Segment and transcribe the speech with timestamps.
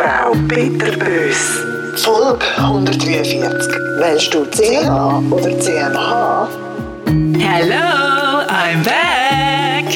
[0.00, 1.60] Frau Peter Bös.
[1.96, 3.42] Folge 143.
[3.98, 6.48] Wählst du CMA oder CMH?
[7.38, 9.92] Hello, I'm back.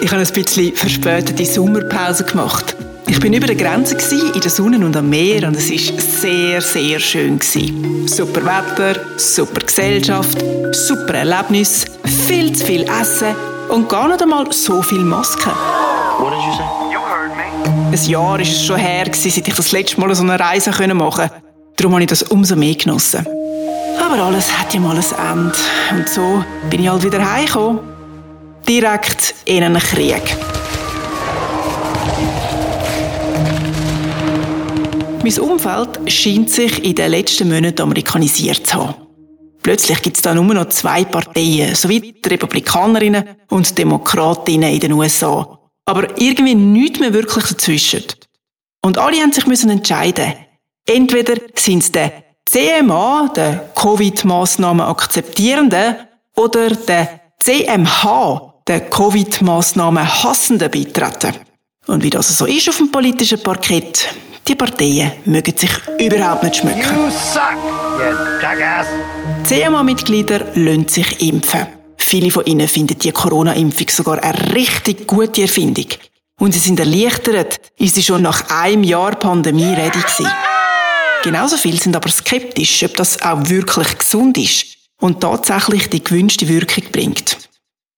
[0.00, 2.74] Ich habe ein bisschen verspätete Sommerpause gemacht.
[3.06, 3.96] Ich bin über der Grenze
[4.34, 7.38] in der Sonne und am Meer und es ist sehr, sehr schön
[8.06, 10.38] Super Wetter, super Gesellschaft,
[10.72, 11.84] super Erlebnis,
[12.26, 13.34] viel zu viel Essen
[13.68, 15.52] und gar nicht einmal so viel Masken.
[17.98, 20.98] Ein Jahr ist es schon her, seit ich das letzte Mal so eine Reise machen
[20.98, 21.32] konnte.
[21.74, 23.26] Darum habe ich das umso mehr genossen.
[24.00, 25.58] Aber alles hat ja mal ein Ende.
[25.90, 27.80] Und so bin ich halt wieder heimgekommen.
[28.68, 30.36] Direkt in einen Krieg.
[35.24, 38.94] Mein Umfeld scheint sich in den letzten Monaten amerikanisiert zu haben.
[39.60, 44.92] Plötzlich gibt es da nur noch zwei Parteien, sowie die Republikanerinnen und Demokratinnen in den
[44.92, 45.57] USA.
[45.88, 48.04] Aber irgendwie nichts mehr wirklich dazwischen.
[48.82, 50.34] Und alle haben sich müssen entscheiden.
[50.86, 52.12] Entweder sind es der
[52.44, 55.96] CMA, der Covid-Maßnahmen akzeptierende,
[56.36, 61.36] oder der CMH, der Covid-Maßnahmen hassende beitreten.
[61.86, 64.14] Und wie das so ist auf dem politischen Parkett,
[64.46, 67.10] die Parteien mögen sich überhaupt nicht schmücken.
[69.44, 71.77] CMA-Mitglieder lassen sich impfen.
[72.08, 75.88] Viele von ihnen finden die Corona-Impfung sogar eine richtig gute Erfindung.
[76.40, 80.26] Und sie sind erleichtert, ist sie schon nach einem Jahr Pandemie ready gewesen.
[81.22, 84.64] Genauso viele sind aber skeptisch, ob das auch wirklich gesund ist
[84.98, 87.36] und tatsächlich die gewünschte Wirkung bringt.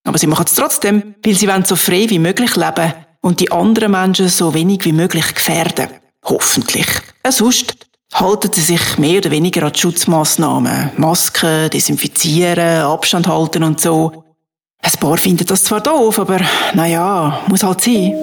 [0.03, 3.53] Aber sie machen es trotzdem, weil sie wollen so frei wie möglich leben und die
[3.53, 5.89] anderen Menschen so wenig wie möglich gefährden.
[6.25, 6.89] Hoffentlich.
[7.23, 7.77] Äh, sonst
[8.13, 10.93] halten sie sich mehr oder weniger an die Schutzmaßnahmen.
[10.97, 14.25] Masken, desinfizieren, Abstand halten und so.
[14.83, 16.41] Ein paar finden das zwar doof, aber
[16.75, 18.15] naja, muss halt sein.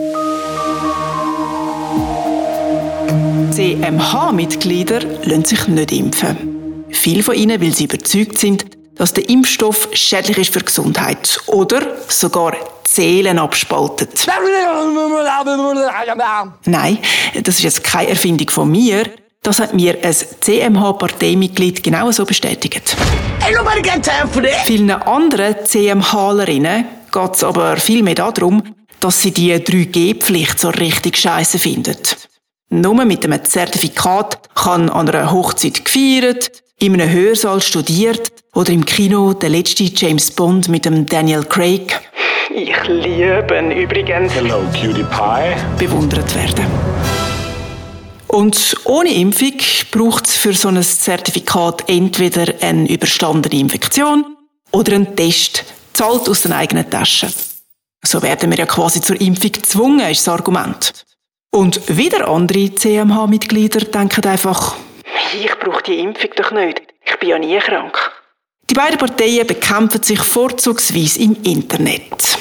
[3.52, 6.85] CMH-Mitglieder lassen sich nicht impfen.
[6.91, 8.65] Viele von ihnen, weil sie überzeugt sind,
[8.95, 14.26] dass der Impfstoff schädlich ist für die Gesundheit oder sogar Seelen abspaltet.
[16.65, 16.99] Nein,
[17.43, 19.05] das ist jetzt keine Erfindung von mir.
[19.47, 22.97] Das hat mir ein CMH-Parteimitglied genau so bestätigt.
[24.65, 28.61] Vielen anderen CMHlerinnen geht es aber viel mehr darum,
[28.99, 31.95] dass sie die 3G-Pflicht so richtig scheiße finden.
[32.71, 38.83] Nur mit einem Zertifikat kann an einer Hochzeit gefeiert, in einem Hörsaal studiert oder im
[38.83, 42.02] Kino der letzte James Bond mit dem Daniel Craig
[42.49, 44.33] ich liebe ihn übrigens.
[44.33, 45.55] Hello, Cutie Pie.
[45.77, 46.65] Bewundert werden.
[48.27, 49.54] Und ohne Impfung
[49.92, 54.38] braucht es für so ein Zertifikat entweder eine überstandene Infektion
[54.71, 57.33] oder einen Test, zahlt aus den eigenen Taschen.
[58.05, 60.93] So werden wir ja quasi zur Impfung gezwungen, ist das Argument.
[61.52, 64.76] Und wieder andere CMH-Mitglieder denken einfach,
[65.33, 67.98] ich brauche die Impfung doch nicht, ich bin ja nie krank.
[68.70, 72.38] Die beiden Parteien bekämpfen sich vorzugsweise im Internet.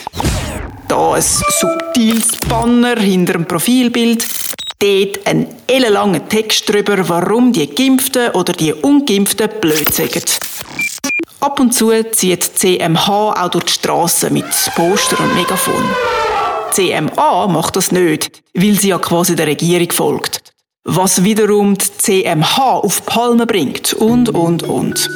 [0.88, 4.22] Da ein subtiles Banner hinter dem Profilbild,
[4.78, 10.38] dort ein ellenlanger Text darüber, warum die Geimpften oder die Ungeimpften blöd sind.
[11.40, 15.84] Ab und zu zieht CMH auch durch die Straßen mit Poster und Megafon.
[16.72, 20.52] CMA macht das nicht, weil sie ja quasi der Regierung folgt.
[20.84, 25.08] Was wiederum die CMH auf Palme bringt und, und, und.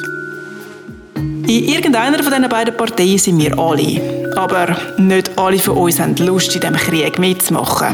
[1.51, 4.31] In irgendeiner von diesen beiden Parteien sind wir alle.
[4.37, 7.89] Aber nicht alle von uns haben Lust, in diesem Krieg mitzumachen.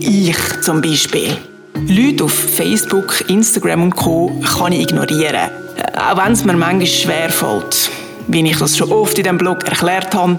[0.00, 1.36] Ich zum Beispiel.
[1.88, 4.32] Leute auf Facebook, Instagram und Co.
[4.56, 5.50] kann ich ignorieren.
[5.94, 7.90] Auch wenn es mir manchmal schwerfällt.
[8.28, 10.38] Wie ich das schon oft in diesem Blog erklärt habe.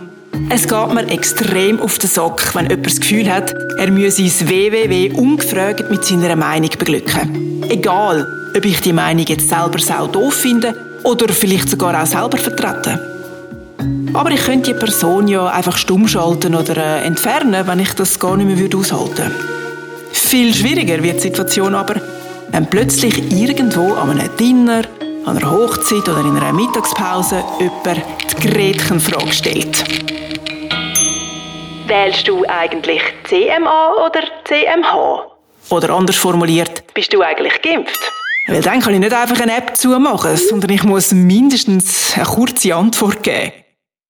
[0.49, 4.49] Es geht mir extrem auf den Sack, wenn jemand das Gefühl hat, er müsse sein
[4.49, 7.61] WWW ungefragt mit seiner Meinung beglücken.
[7.69, 12.37] Egal, ob ich die Meinung jetzt selber sau doof finde oder vielleicht sogar auch selber
[12.37, 12.99] vertreten.
[14.13, 18.19] Aber ich könnte die Person ja einfach stumm schalten oder äh, entfernen, wenn ich das
[18.19, 19.53] gar nicht mehr würde aushalten würde.
[20.11, 21.95] Viel schwieriger wird die Situation aber,
[22.49, 24.83] wenn plötzlich irgendwo an einem Dinner,
[25.25, 29.83] an einer Hochzeit oder in einer Mittagspause jemand die Gretchenfrage stellt.
[31.87, 35.25] Wählst du eigentlich CMA oder CMH?
[35.69, 37.99] Oder anders formuliert, bist du eigentlich geimpft?
[38.47, 42.75] Weil dann kann ich nicht einfach eine App zumachen, sondern ich muss mindestens eine kurze
[42.75, 43.53] Antwort geben.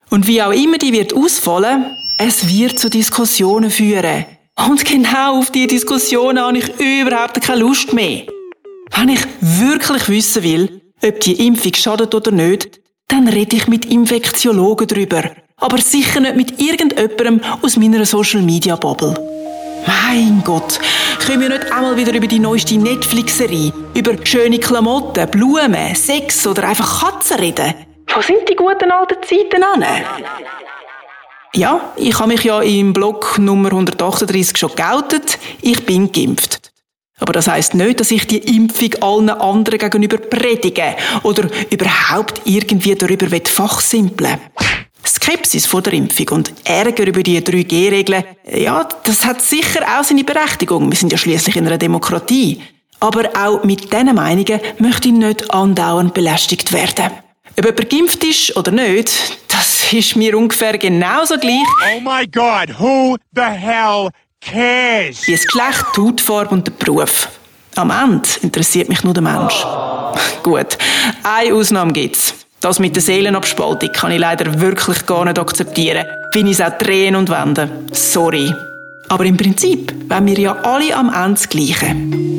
[0.09, 4.25] Und wie auch immer die wird ausfallen, es wird zu Diskussionen führen.
[4.67, 8.23] Und genau auf diese Diskussionen habe ich überhaupt keine Lust mehr.
[8.95, 13.85] Wenn ich wirklich wissen will, ob die Impfung schadet oder nicht, dann rede ich mit
[13.85, 15.31] Infektiologen drüber.
[15.57, 19.15] Aber sicher nicht mit irgendjemandem aus meiner Social Media Bubble.
[19.85, 20.79] Mein Gott,
[21.25, 26.67] können wir nicht einmal wieder über die neueste Netflix-Serie, über schöne Klamotten, Blumen, Sex oder
[26.67, 27.73] einfach Katzen reden?
[28.13, 29.85] Wo sind die guten alten Zeiten an?
[31.55, 35.37] Ja, ich habe mich ja im Blog Nummer 138 schon geoutet.
[35.61, 36.71] Ich bin geimpft.
[37.19, 42.95] Aber das heißt nicht, dass ich die Impfung allen anderen gegenüber predige oder überhaupt irgendwie
[42.95, 44.39] darüber fachsimpeln
[45.05, 50.23] Skepsis vor der Impfung und Ärger über die 3G-Regeln, ja, das hat sicher auch seine
[50.23, 50.89] Berechtigung.
[50.89, 52.61] Wir sind ja schließlich in einer Demokratie.
[52.99, 57.11] Aber auch mit diesen Meinungen möchte ich nicht andauernd belästigt werden.
[57.57, 61.67] Ob jemand geimpft ist oder nicht, das ist mir ungefähr genauso gleich.
[61.97, 64.09] Oh my God, who the hell
[64.41, 65.27] cares?
[65.27, 67.27] Wie das Geschlecht, die Hautfarbe und der Beruf.
[67.75, 69.65] Am Ende interessiert mich nur der Mensch.
[70.43, 70.77] Gut,
[71.23, 72.42] eine Ausnahme gibt's.
[72.63, 76.05] Das mit der Seelenabspaltung kann ich leider wirklich gar nicht akzeptieren.
[76.31, 77.69] Wie ich es auch drehen und wenden.
[77.91, 78.55] Sorry.
[79.09, 81.93] Aber im Prinzip wollen wir ja alle am Ende das Gleiche.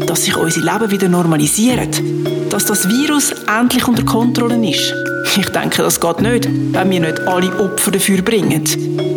[0.06, 2.00] Dass sich unser Leben wieder normalisiert.
[2.48, 4.94] Dass das Virus endlich unter Kontrolle ist.
[5.36, 8.64] Ich denke, das geht nicht, wenn wir nicht alle Opfer dafür bringen.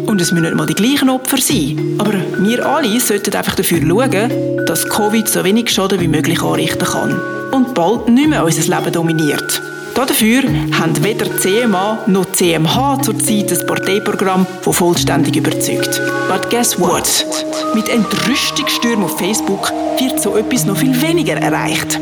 [0.07, 1.95] Und es müssen nicht mal die gleichen Opfer sein.
[1.99, 6.85] Aber wir alle sollten einfach dafür schauen, dass Covid so wenig Schaden wie möglich anrichten
[6.85, 7.17] kann.
[7.53, 9.61] Und bald nicht mehr unser Leben dominiert.
[9.97, 10.43] Dafür
[10.79, 15.99] haben weder CMA noch CMH zurzeit ein Parteiprogramm, das vollständig überzeugt.
[16.29, 17.25] But guess what?
[17.73, 21.99] Mit Entrüstungsstürmen auf Facebook wird so etwas noch viel weniger erreicht.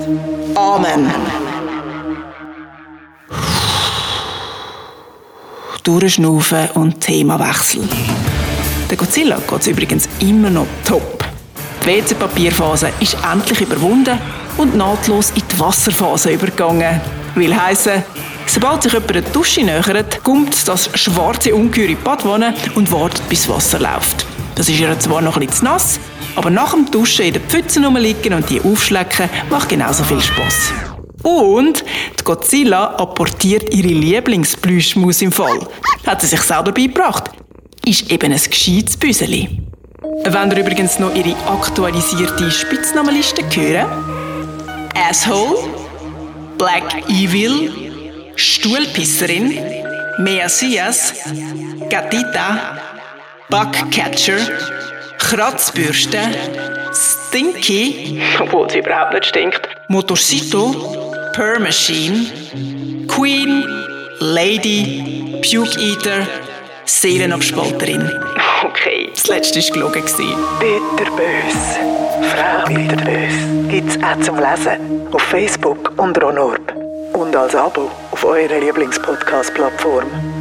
[0.56, 1.09] Amen.
[5.83, 7.88] Durchschnaufen und Themawechsel.
[8.89, 11.24] Der Godzilla geht es übrigens immer noch top.
[11.81, 14.19] Die WC-Papierphase ist endlich überwunden
[14.57, 17.00] und nahtlos in die Wasserphase übergegangen.
[17.36, 18.04] Will heißen,
[18.48, 23.28] sobald sich jemand eine Dusche nähert, kommt das schwarze Ungeheuer in die Badwanne und wartet,
[23.28, 24.26] bis Wasser läuft.
[24.56, 26.00] Das ist ihr zwar noch bisschen zu nass,
[26.36, 30.72] aber nach dem Duschen in der Pfütze rumliegen und die aufschlecken, macht genauso viel Spass.
[31.24, 31.84] Und
[32.20, 35.60] die Godzilla apportiert ihre Lieblingsplüschmaus im Fall.
[36.06, 37.32] Hat sie sich selber beigebracht.
[37.86, 39.62] Ist eben ein gescheites Büseli.
[40.24, 43.88] Wenn ihr übrigens noch ihre aktualisierte Spitznamenliste hören?
[45.10, 45.58] Asshole,
[46.57, 47.72] Black Evil,
[48.36, 49.60] Stuhlpisserin,
[50.19, 51.13] Messias,
[51.90, 52.78] Gatita,
[53.50, 54.38] Bugcatcher,
[55.18, 56.19] Kratzbürste,
[56.94, 60.74] Stinky, obwohl sie überhaupt nicht stinkt, Motorsito,
[61.34, 62.25] Per Machine,
[63.08, 63.66] Queen,
[64.19, 66.28] Lady, Puke Eater,
[66.86, 68.10] Seelenabspalterin.
[68.63, 70.04] Okay, das letzte war gelogen.
[70.60, 71.94] Bitterbös.
[72.25, 73.33] Frau Bitterbös.
[73.69, 75.07] Gibt's auch zum Lesen.
[75.12, 76.74] Auf Facebook unter Onorb.
[77.13, 80.35] Und als Abo auf eurer Lieblingspodcast-Plattform.